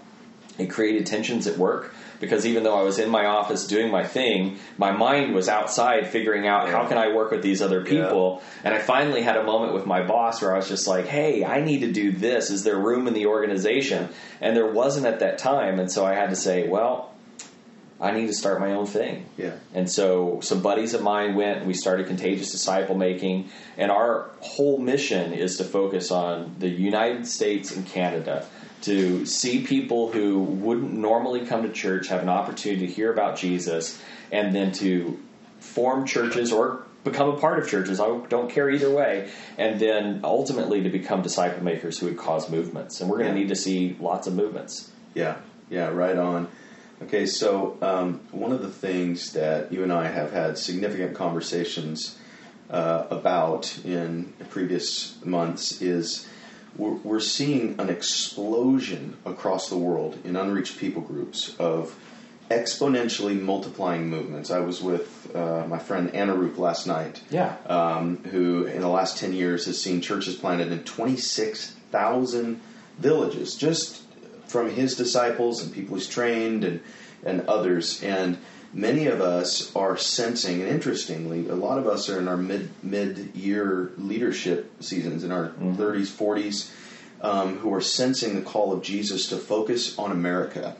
[0.59, 4.05] it created tensions at work because even though I was in my office doing my
[4.05, 8.43] thing, my mind was outside figuring out how can I work with these other people.
[8.62, 11.45] And I finally had a moment with my boss where I was just like, "Hey,
[11.45, 12.49] I need to do this.
[12.49, 14.09] Is there room in the organization?"
[14.41, 17.11] And there wasn't at that time, and so I had to say, "Well,
[18.01, 19.55] I need to start my own thing." Yeah.
[19.75, 24.31] And so some buddies of mine went and we started contagious disciple making and our
[24.41, 28.45] whole mission is to focus on the United States and Canada
[28.83, 33.37] to see people who wouldn't normally come to church have an opportunity to hear about
[33.37, 35.21] Jesus and then to
[35.61, 37.99] form churches or become a part of churches.
[38.01, 39.31] I don't care either way.
[39.59, 43.01] And then ultimately to become disciple makers who would cause movements.
[43.01, 43.42] And we're going to Yeah.
[43.42, 44.90] need to see lots of movements.
[45.14, 45.37] Yeah,
[45.68, 46.49] yeah, right on.
[47.03, 52.16] Okay, so um, one of the things that you and I have had significant conversations
[52.71, 56.29] uh, about in previous months is
[56.77, 61.95] we're, we're seeing an explosion across the world in unreached people groups of
[62.51, 64.51] exponentially multiplying movements.
[64.51, 67.57] I was with uh, my friend Anna Roop last night Yeah.
[67.67, 72.61] um, who in the last 10 years has seen churches planted in 26,000
[72.99, 74.03] villages just
[74.47, 76.81] from his disciples and people he's trained and,
[77.25, 78.03] and others.
[78.03, 78.37] And
[78.73, 82.71] many of us are sensing, and interestingly, a lot of us are in our mid
[82.83, 86.71] mid year leadership seasons, in our 30s, 40s,
[87.21, 90.77] um, who are sensing the call of Jesus to focus on America.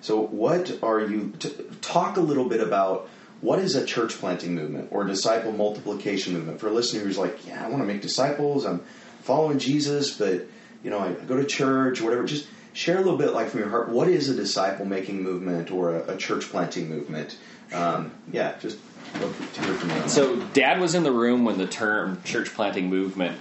[0.00, 3.08] So, what are you t- talk a little bit about?
[3.42, 7.46] What is a church planting movement or disciple multiplication movement for a listener who's like,
[7.46, 8.64] yeah, I want to make disciples.
[8.64, 8.80] I'm
[9.22, 10.46] following Jesus, but
[10.82, 12.24] you know, I go to church or whatever.
[12.24, 15.70] Just share a little bit, like from your heart, what is a disciple making movement
[15.70, 17.38] or a, a church planting movement?
[17.72, 18.78] Um, yeah, just
[19.14, 20.08] to hear from you.
[20.08, 23.40] So, Dad was in the room when the term church planting movement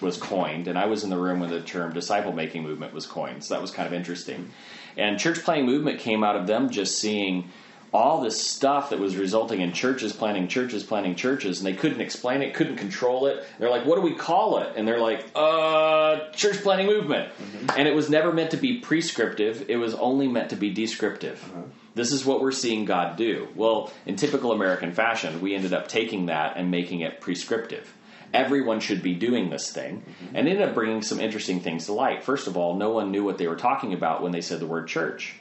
[0.00, 3.06] was coined, and I was in the room when the term disciple making movement was
[3.06, 3.42] coined.
[3.42, 4.50] So that was kind of interesting.
[4.96, 7.50] And church planting movement came out of them just seeing
[7.92, 12.00] all this stuff that was resulting in churches planting churches planting churches, and they couldn't
[12.00, 13.44] explain it, couldn't control it.
[13.58, 17.70] They're like, "What do we call it?" And they're like, "Uh, church planting movement." Mm-hmm.
[17.78, 21.42] And it was never meant to be prescriptive; it was only meant to be descriptive.
[21.52, 21.62] Uh-huh.
[21.94, 23.48] This is what we're seeing God do.
[23.54, 27.94] Well, in typical American fashion, we ended up taking that and making it prescriptive.
[28.34, 30.36] Everyone should be doing this thing, mm-hmm.
[30.36, 32.22] and ended up bringing some interesting things to light.
[32.22, 34.66] First of all, no one knew what they were talking about when they said the
[34.66, 35.36] word church.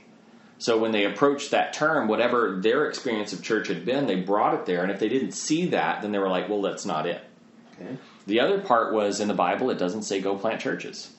[0.58, 4.54] So when they approached that term, whatever their experience of church had been, they brought
[4.54, 7.06] it there, and if they didn't see that, then they were like, "Well, that's not
[7.06, 7.22] it."
[7.80, 11.12] Okay, The other part was in the Bible, it doesn't say go plant churches.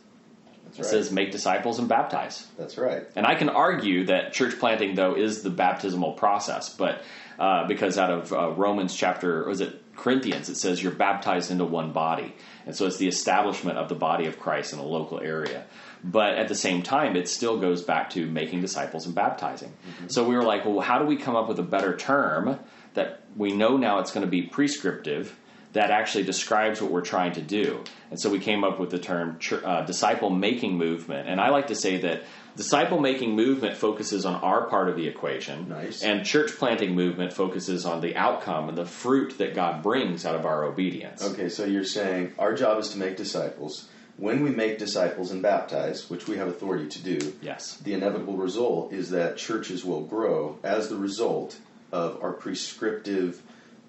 [0.64, 0.90] that's It right.
[0.90, 2.46] says make disciples and baptize.
[2.58, 3.04] that's right.
[3.14, 7.02] And I can argue that church planting, though, is the baptismal process, but
[7.38, 11.50] uh, because out of uh, Romans chapter, or is it Corinthians, it says you're baptized
[11.50, 12.34] into one body.
[12.66, 15.64] And so it's the establishment of the body of Christ in a local area.
[16.02, 19.72] But at the same time, it still goes back to making disciples and baptizing.
[20.08, 22.58] So we were like, well, how do we come up with a better term
[22.94, 25.34] that we know now it's going to be prescriptive?
[25.76, 27.84] that actually describes what we're trying to do.
[28.10, 31.28] And so we came up with the term uh, disciple making movement.
[31.28, 32.22] And I like to say that
[32.56, 36.02] disciple making movement focuses on our part of the equation, Nice.
[36.02, 40.34] and church planting movement focuses on the outcome and the fruit that God brings out
[40.34, 41.22] of our obedience.
[41.22, 43.88] Okay, so you're saying our job is to make disciples.
[44.16, 47.76] When we make disciples and baptize, which we have authority to do, Yes.
[47.84, 51.58] the inevitable result is that churches will grow as the result
[51.92, 53.42] of our prescriptive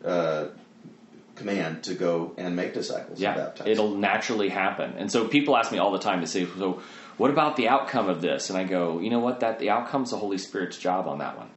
[0.04, 0.48] uh,
[1.36, 3.68] command to go and make disciples and Yeah, baptize.
[3.68, 4.94] it'll naturally happen.
[4.98, 6.82] And so people ask me all the time to say, so
[7.18, 8.50] what about the outcome of this?
[8.50, 9.40] And I go, you know what?
[9.42, 11.50] That the outcome's the Holy Spirit's job on that one.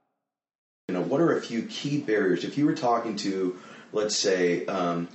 [0.88, 2.44] you know, what are a few key barriers?
[2.44, 3.58] If you were talking to
[3.92, 5.08] let's say, um,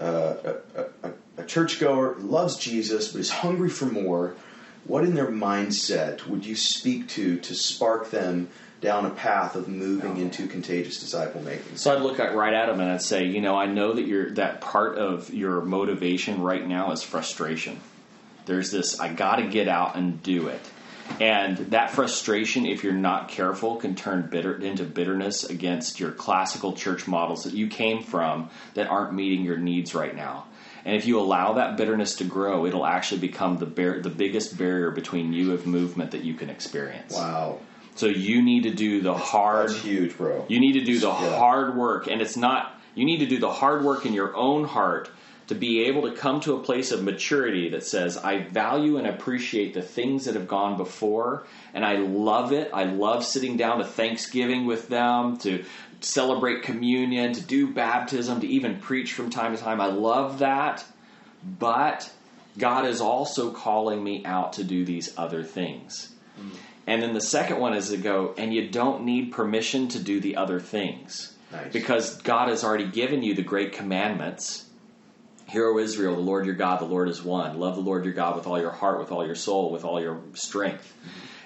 [0.00, 0.34] uh,
[0.74, 4.36] a, a, a churchgoer loves Jesus but is hungry for more,
[4.84, 8.48] what in their mindset would you speak to to spark them
[8.80, 11.76] down a path of moving into contagious disciple making?
[11.76, 14.06] So I'd look at, right at them and I'd say, you know, I know that
[14.06, 17.80] you're that part of your motivation right now is frustration.
[18.46, 20.60] There's this, I got to get out and do it.
[21.20, 26.72] And that frustration, if you're not careful, can turn bitter into bitterness against your classical
[26.72, 30.46] church models that you came from that aren't meeting your needs right now.
[30.84, 34.56] And if you allow that bitterness to grow, it'll actually become the bar- the biggest
[34.58, 37.14] barrier between you of movement that you can experience.
[37.14, 37.58] Wow,
[37.96, 40.44] So you need to do the hard that's huge, bro.
[40.48, 41.38] you need to do the Yeah.
[41.38, 42.72] hard work, and it's not.
[42.94, 45.08] You need to do the hard work in your own heart
[45.48, 49.06] to be able to come to a place of maturity that says, "I value and
[49.06, 52.70] appreciate the things that have gone before, and I love it.
[52.74, 55.64] I love sitting down to Thanksgiving with them, to
[56.00, 59.80] celebrate communion, to do baptism, to even preach from time to time.
[59.80, 60.84] I love that,
[61.58, 62.10] but
[62.58, 66.50] God is also calling me out to do these other things." Mm.
[66.88, 70.20] And then the second one is to go, and you don't need permission to do
[70.20, 71.32] the other things.
[71.50, 71.72] Nice.
[71.72, 74.65] Because God has already given you the great commandments.
[75.46, 77.58] Hear, O Israel, the Lord your God, the Lord is one.
[77.58, 80.00] Love the Lord your God with all your heart, with all your soul, with all
[80.00, 80.92] your strength.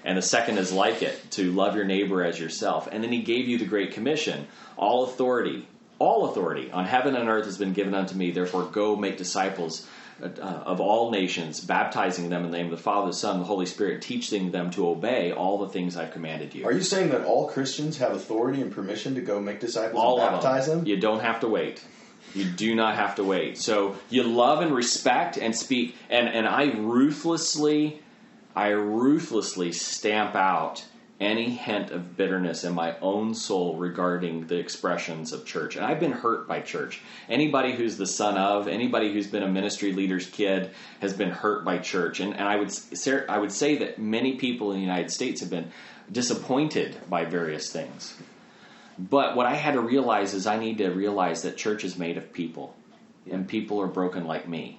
[0.05, 2.89] And the second is like it, to love your neighbor as yourself.
[2.91, 4.47] And then he gave you the Great Commission
[4.79, 8.31] all authority, all authority on heaven and earth has been given unto me.
[8.31, 9.87] Therefore, go make disciples
[10.23, 13.43] uh, of all nations, baptizing them in the name of the Father, the Son, and
[13.43, 16.65] the Holy Spirit, teaching them to obey all the things I've commanded you.
[16.65, 20.21] Are you saying that all Christians have authority and permission to go make disciples all
[20.21, 20.79] and baptize of them.
[20.81, 20.89] them?
[20.89, 21.83] You don't have to wait.
[22.35, 23.59] You do not have to wait.
[23.59, 28.03] So you love and respect and speak, and and I ruthlessly,
[28.55, 30.85] I ruthlessly stamp out
[31.21, 35.77] any hint of bitterness in my own soul regarding the expressions of church.
[35.77, 37.03] And I've been hurt by church.
[37.29, 41.63] Anybody who's the son of, anybody who's been a ministry leader's kid has been hurt
[41.63, 42.21] by church.
[42.21, 42.73] And, and I would
[43.29, 45.71] I would say that many people in the United States have been
[46.11, 48.17] disappointed by various things.
[49.09, 52.19] But what I had to realize is I need to realize that church is made
[52.19, 52.77] of people,
[53.31, 54.79] and people are broken like me.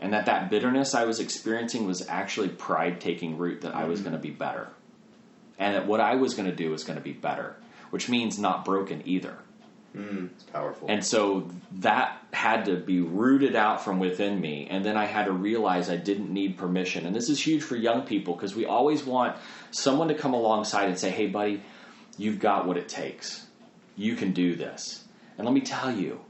[0.00, 4.00] And that that bitterness I was experiencing was actually pride taking root that I was
[4.00, 4.08] mm-hmm.
[4.08, 4.68] going to be better.
[5.58, 7.54] And that what I was going to do was going to be better,
[7.90, 9.36] which means not broken either.
[9.94, 10.88] Mm, it's powerful.
[10.88, 11.48] And so
[11.80, 14.68] that had to be rooted out from within me.
[14.70, 17.06] And then I had to realize I didn't need permission.
[17.06, 19.36] And this is huge for young people because we always want
[19.70, 21.62] someone to come alongside and say, hey, buddy,
[22.16, 23.46] you've got what it takes.
[23.96, 25.04] You can do this.
[25.36, 26.20] And let me tell you,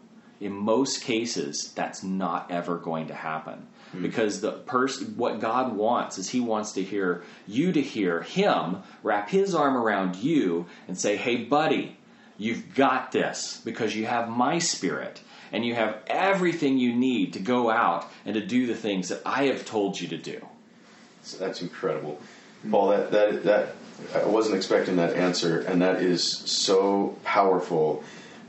[0.41, 3.67] in most cases, that's not ever going to happen.
[3.93, 4.03] Hmm.
[4.03, 8.83] Because the person, what God wants is He wants to hear you to hear Him
[9.03, 11.99] wrap His arm around you and say, "Hey, buddy,
[12.41, 15.21] You've got this because you have my spirit
[15.53, 19.21] and you have everything you need to go out and to do the things that
[19.27, 20.41] I have told you to do.
[21.23, 22.19] So that's incredible,
[22.69, 22.89] Paul.
[22.91, 23.75] That that that
[24.15, 28.03] I wasn't expecting that answer, and that is so powerful.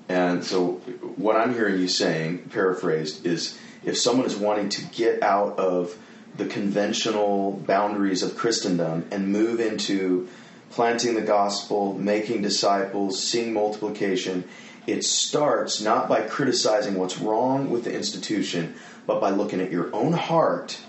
[0.09, 0.73] And so,
[1.15, 5.97] what I'm hearing you saying, paraphrased, is if someone is wanting to get out of
[6.37, 10.27] the conventional boundaries of Christendom and move into
[10.71, 14.45] planting the gospel, making disciples, seeing multiplication,
[14.87, 18.73] it starts not by criticizing what's wrong with the institution,
[19.05, 20.79] but by looking at your own heart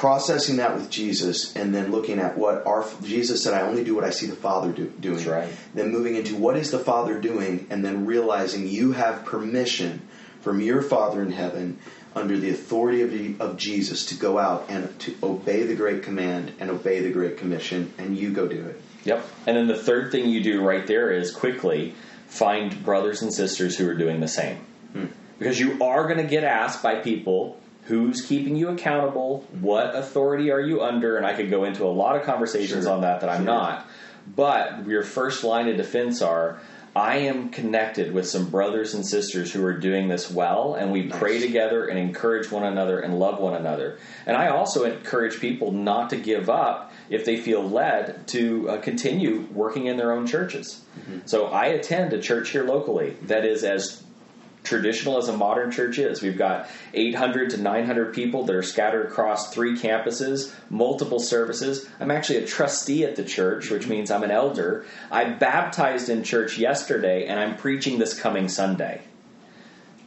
[0.00, 3.94] processing that with Jesus and then looking at what our Jesus said I only do
[3.94, 5.16] what I see the Father do, doing.
[5.16, 5.52] That's right.
[5.74, 10.08] Then moving into what is the Father doing and then realizing you have permission
[10.40, 11.78] from your Father in heaven
[12.16, 16.02] under the authority of, the, of Jesus to go out and to obey the great
[16.02, 18.80] command and obey the great commission and you go do it.
[19.04, 19.22] Yep.
[19.46, 21.94] And then the third thing you do right there is quickly
[22.26, 24.56] find brothers and sisters who are doing the same.
[24.94, 25.06] Hmm.
[25.38, 27.59] Because you are going to get asked by people
[27.90, 31.90] who's keeping you accountable, what authority are you under, and I could go into a
[31.90, 32.92] lot of conversations Sure.
[32.92, 33.52] on that that I'm Sure.
[33.54, 33.84] not.
[34.36, 36.58] But your first line of defense are
[36.94, 41.04] I am connected with some brothers and sisters who are doing this well, and we
[41.04, 43.98] pray together and encourage one another and love one another.
[44.26, 48.76] And I also encourage people not to give up if they feel led to uh,
[48.78, 50.80] continue working in their own churches.
[51.26, 54.02] So I attend a church here locally that is as
[54.62, 56.22] traditional as a modern church is.
[56.22, 61.88] We've got 800 to 900 people that are scattered across three campuses, multiple services.
[61.98, 64.84] I'm actually a trustee at the church, which means I'm an elder.
[65.10, 69.02] I baptized in church yesterday, and I'm preaching this coming Sunday.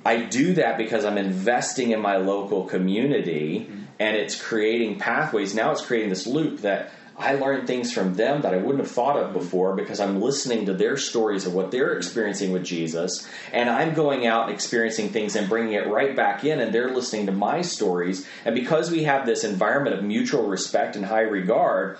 [0.05, 3.83] I do that because I'm investing in my local community mm-hmm.
[3.99, 5.55] and it's creating pathways.
[5.55, 8.91] Now it's creating this loop that I learn things from them that I wouldn't have
[8.91, 13.27] thought of before because I'm listening to their stories of what they're experiencing with Jesus,
[13.51, 16.93] and I'm going out and experiencing things and bringing it right back in, and they're
[16.93, 18.27] listening to my stories.
[18.45, 21.97] And because we have this environment of mutual respect and high regard,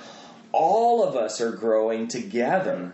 [0.51, 2.93] all of us are growing together,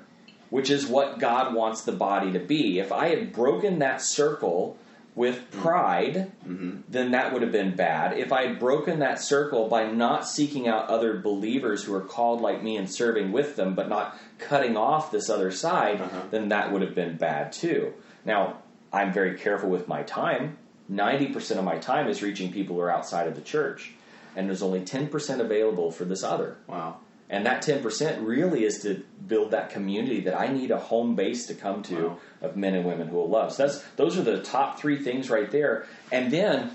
[0.50, 2.80] which is what God wants the body to be.
[2.80, 4.78] If I had broken that circle
[5.16, 6.82] with pride, mm-hmm.
[6.88, 8.18] then that would have been bad.
[8.18, 12.42] If I had broken that circle by not seeking out other believers who are called
[12.42, 16.22] like me and serving with them, but not cutting off this other side, uh-huh.
[16.32, 17.94] then that would have been bad too.
[18.24, 18.60] Now,
[18.94, 20.58] I'm very careful with my time.
[20.92, 23.92] 90% of my time is reaching people who are outside of the church,
[24.36, 26.58] and there's only 10% available for this other.
[26.68, 26.98] Wow.
[27.30, 31.46] And that 10% really is to build that community that I need a home base
[31.48, 32.18] to come to Wow.
[32.42, 33.54] of men and women who will love.
[33.54, 35.86] So that's those are the top three things right there.
[36.12, 36.72] And then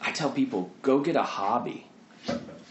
[0.00, 1.86] I tell people, go get a hobby.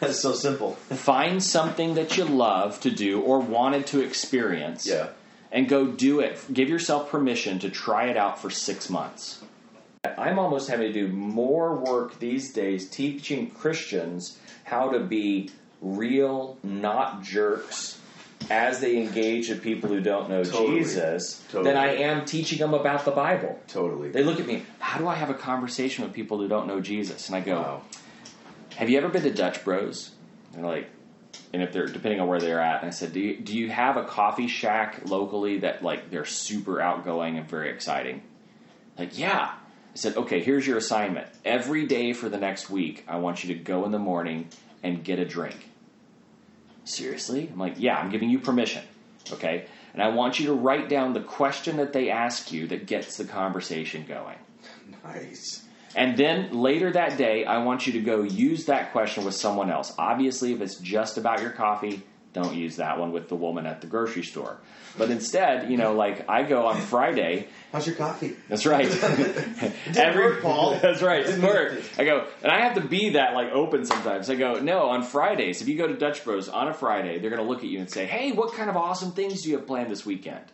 [0.00, 0.72] That's so simple.
[0.72, 4.84] Find something that you love to do or wanted to experience.
[4.86, 5.08] Yeah.
[5.52, 6.40] And go do it.
[6.52, 9.44] Give yourself permission to try it out for six months.
[10.18, 16.58] I'm almost having to do more work these days teaching Christians how to be real,
[16.64, 18.00] not jerks,
[18.50, 20.78] as they engage with people who don't know Totally.
[20.80, 21.64] Jesus, Totally.
[21.64, 23.58] than I am teaching them about the Bible.
[23.68, 24.10] Totally.
[24.10, 26.80] They look at me, how do I have a conversation with people who don't know
[26.80, 27.28] Jesus?
[27.28, 27.82] And I go, Wow.
[28.76, 30.10] have you ever been to Dutch Bros?
[30.54, 30.90] And they're like,
[31.52, 33.70] and if they're depending on where they're at, and I said, do you, do you
[33.70, 38.22] have a coffee shack locally that like they're super outgoing and very exciting?
[38.98, 39.52] Like, yeah.
[39.54, 41.26] I said, okay, here's your assignment.
[41.44, 44.48] Every day for the next week, I want you to go in the morning
[44.82, 45.68] and get a drink.
[46.84, 47.48] Seriously?
[47.52, 48.82] I'm like, yeah, I'm giving you permission.
[49.32, 49.66] Okay?
[49.94, 53.16] And I want you to write down the question that they ask you that gets
[53.16, 54.38] the conversation going.
[55.04, 55.64] Nice.
[55.94, 59.70] And then later that day, I want you to go use that question with someone
[59.70, 59.94] else.
[59.98, 62.02] Obviously, if it's just about your coffee,
[62.32, 64.58] don't use that one with the woman at the grocery store.
[64.96, 67.48] But instead, you know, like I go on Friday.
[67.72, 68.36] How's your coffee?
[68.48, 68.86] That's right.
[69.96, 70.78] Every work, Paul.
[70.82, 71.24] That's right.
[71.24, 71.82] Didn't work.
[71.98, 74.30] I go, and I have to be that like open sometimes.
[74.30, 77.30] I go, no, on Fridays, if you go to Dutch Bros on a Friday, they're
[77.30, 79.56] going to look at you and say, hey, what kind of awesome things do you
[79.56, 80.44] have planned this weekend?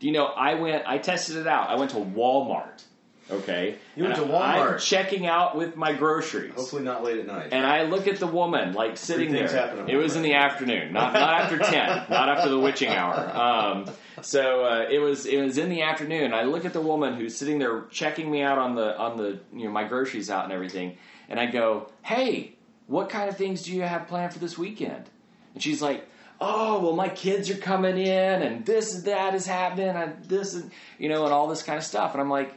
[0.00, 0.26] Do you know?
[0.26, 0.84] I went.
[0.86, 1.70] I tested it out.
[1.70, 2.82] I went to Walmart.
[3.30, 4.72] Okay, You went And to Walmart.
[4.74, 6.52] I'm checking out with my groceries.
[6.54, 7.48] Hopefully not late at night.
[7.52, 9.86] And I look at the woman like sitting things there.
[9.88, 13.14] It was in the afternoon, not not after ten, not after the witching hour.
[13.14, 16.34] Um, so uh, it was it was in the afternoon.
[16.34, 19.38] I look at the woman who's sitting there checking me out on the on the
[19.54, 20.98] you know my groceries out and everything,
[21.30, 22.56] and I go, "Hey,
[22.88, 25.08] what kind of things do you have planned for this weekend?"
[25.54, 26.08] And she's like.
[26.40, 30.54] Oh well, my kids are coming in, and this and that is happening, and this
[30.54, 32.12] and you know, and all this kind of stuff.
[32.12, 32.52] And I'm like,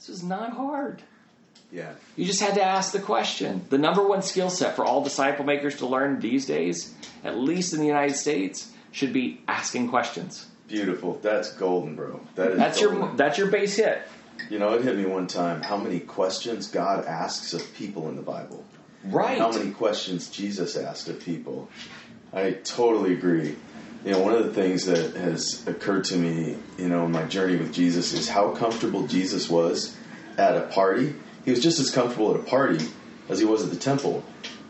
[0.00, 1.02] this is not hard.
[1.70, 1.92] yeah.
[2.16, 3.64] You just had to ask the question.
[3.68, 7.72] The number one skill set for all disciple makers to learn these days, at least
[7.74, 10.46] in the United States, should be asking questions.
[10.68, 11.18] Beautiful.
[11.22, 12.20] That's golden, bro.
[12.36, 12.98] That is That's golden.
[13.00, 14.02] your that's your base hit.
[14.48, 18.16] You know, it hit me one time how many questions God asks of people in
[18.16, 18.64] the Bible.
[19.04, 19.38] Right.
[19.38, 21.68] How many questions Jesus asked of people.
[22.32, 23.56] I totally agree.
[24.04, 27.24] You know, one of the things that has occurred to me, you know, in my
[27.24, 29.94] journey with Jesus is how comfortable Jesus was
[30.38, 31.14] at a party.
[31.44, 32.86] He was just as comfortable at a party
[33.28, 34.24] as he was at the temple.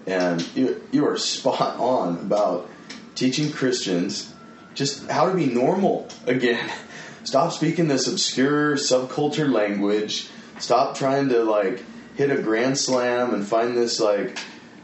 [0.06, 2.68] And you, you are spot on about
[3.14, 4.34] teaching Christians
[4.74, 6.70] just how to be normal again.
[7.24, 10.28] Stop speaking this obscure subculture language.
[10.58, 11.84] Stop trying to like
[12.16, 14.38] hit a grand slam and find this like,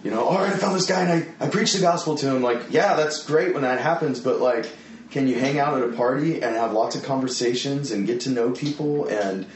[0.07, 2.31] you know, all right, I found this guy and I, I preached the gospel to
[2.31, 2.41] him.
[2.41, 4.71] Like, yeah, that's great when that happens, but like,
[5.11, 8.31] can you hang out at a party and have lots of conversations and get to
[8.31, 9.47] know people and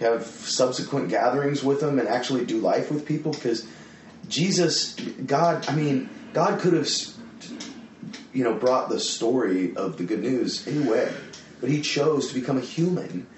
[0.00, 3.30] have subsequent gatherings with them and actually do life with people?
[3.30, 3.64] Because
[4.28, 6.88] Jesus, God, I mean, God could have
[8.32, 11.12] you know, brought the story of the good news anyway.
[11.60, 13.28] But he chose to become a human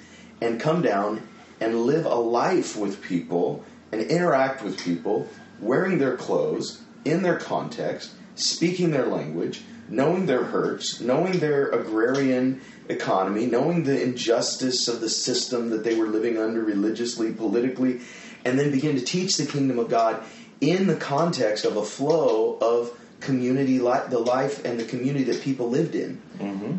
[0.40, 1.20] and come down
[1.60, 3.62] and live a life with people
[3.92, 5.28] and interact with people,
[5.60, 12.60] wearing their clothes in their context, speaking their language, knowing their hurts, knowing their agrarian
[12.88, 18.00] economy, knowing the injustice of the system that they were living under religiously, politically,
[18.44, 20.22] and then begin to teach the kingdom of God
[20.60, 25.42] in the context of a flow of community, li- the life and the community that
[25.42, 26.20] people lived in.
[26.38, 26.76] Mm-hmm.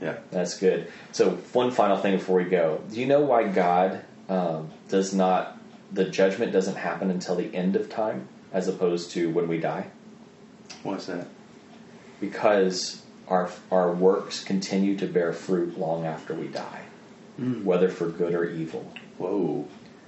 [0.00, 0.18] Yeah.
[0.30, 0.90] That's good.
[1.12, 2.80] So one final thing before we go.
[2.90, 5.57] Do you know why God um, does not
[5.92, 9.86] the judgment doesn't happen until the end of time as opposed to when we die?
[10.82, 11.26] What's that?
[12.20, 16.82] Because our our works continue to bear fruit long after we die,
[17.36, 17.64] hmm.
[17.64, 18.92] whether for good or evil.
[19.18, 19.66] Whoa.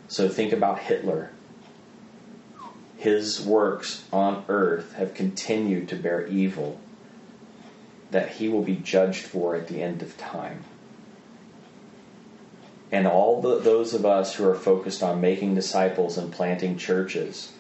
[0.09, 1.31] So think about Hitler.
[2.97, 6.79] his works on earth have continued to bear evil,
[8.11, 10.63] that he will be judged for at the end of time.
[12.93, 17.53] And all the, those of us who are focused on making disciples and planting churches,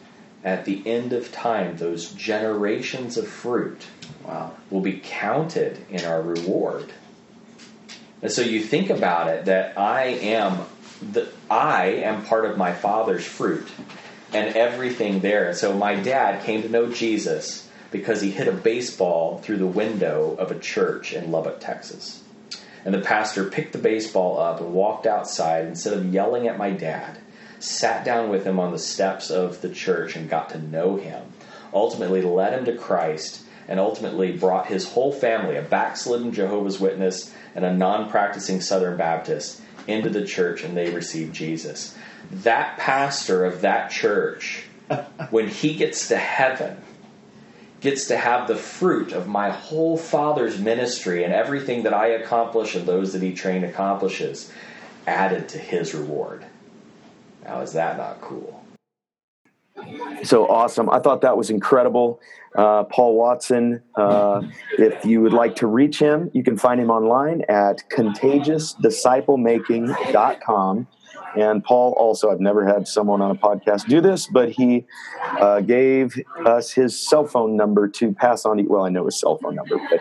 [0.42, 3.86] at the end of time, those generations of fruit
[4.24, 6.92] wow, will be counted in our reward.
[8.22, 10.66] And so you think about it that I am
[11.00, 13.66] the I am part of my father's fruit
[14.32, 15.48] and everything there.
[15.48, 19.66] And So my dad came to know Jesus because he hit a baseball through the
[19.66, 22.22] window of a church in Lubbock, Texas.
[22.84, 26.70] And the pastor picked the baseball up and walked outside instead of yelling at my
[26.70, 27.18] dad,
[27.58, 31.22] sat down with him on the steps of the church and got to know him.
[31.72, 37.32] Ultimately led him to Christ and ultimately brought his whole family, a backslidden Jehovah's Witness
[37.54, 41.96] and a non-practicing Southern Baptist, into the church and they received Jesus.
[42.30, 44.64] That pastor of that church,
[45.30, 46.76] when he gets to heaven,
[47.80, 52.74] gets to have the fruit of my whole father's ministry and everything that I accomplish
[52.74, 54.52] and those that he trained accomplishes
[55.06, 56.44] added to his reward.
[57.44, 58.62] Now, is that not cool?
[60.24, 60.90] So awesome.
[60.90, 62.20] I thought that was incredible.
[62.54, 66.90] Uh, Paul Watson, uh, if you would like to reach him, you can find him
[66.90, 70.86] online at contagiousdisciplemaking.com.
[71.36, 74.86] And Paul also, I've never had someone on a podcast do this, but he
[75.40, 78.56] uh, gave us his cell phone number to pass on.
[78.56, 80.00] To, well, I know his cell phone number, but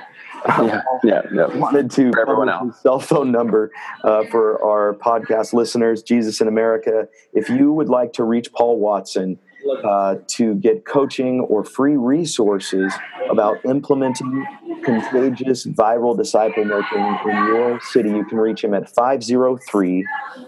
[0.65, 1.45] yeah, yeah, yeah.
[1.57, 2.73] wanted to for everyone else.
[2.73, 3.71] His cell phone number
[4.03, 7.07] uh, for our podcast listeners, Jesus in America.
[7.33, 9.37] If you would like to reach Paul Watson,
[9.83, 12.93] uh, to get coaching or free resources
[13.29, 14.45] about implementing
[14.83, 20.05] contagious viral disciple making in your city, you can reach him at 503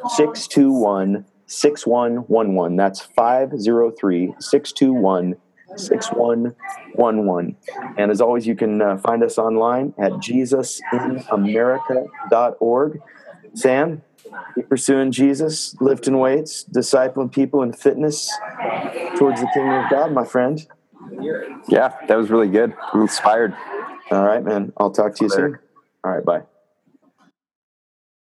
[0.09, 2.77] 621 6111.
[2.77, 5.35] That's 503 621
[5.75, 7.57] 6111.
[7.97, 13.01] And as always, you can uh, find us online at jesusinamerica.org.
[13.53, 14.01] Sam,
[14.55, 18.31] keep pursuing Jesus, lifting weights, discipling people in fitness
[19.17, 20.65] towards the kingdom of God, my friend.
[21.67, 22.73] Yeah, that was really good.
[22.93, 23.55] I'm inspired.
[24.11, 24.73] All right, man.
[24.77, 25.59] I'll talk to you soon.
[26.03, 26.41] All right, bye.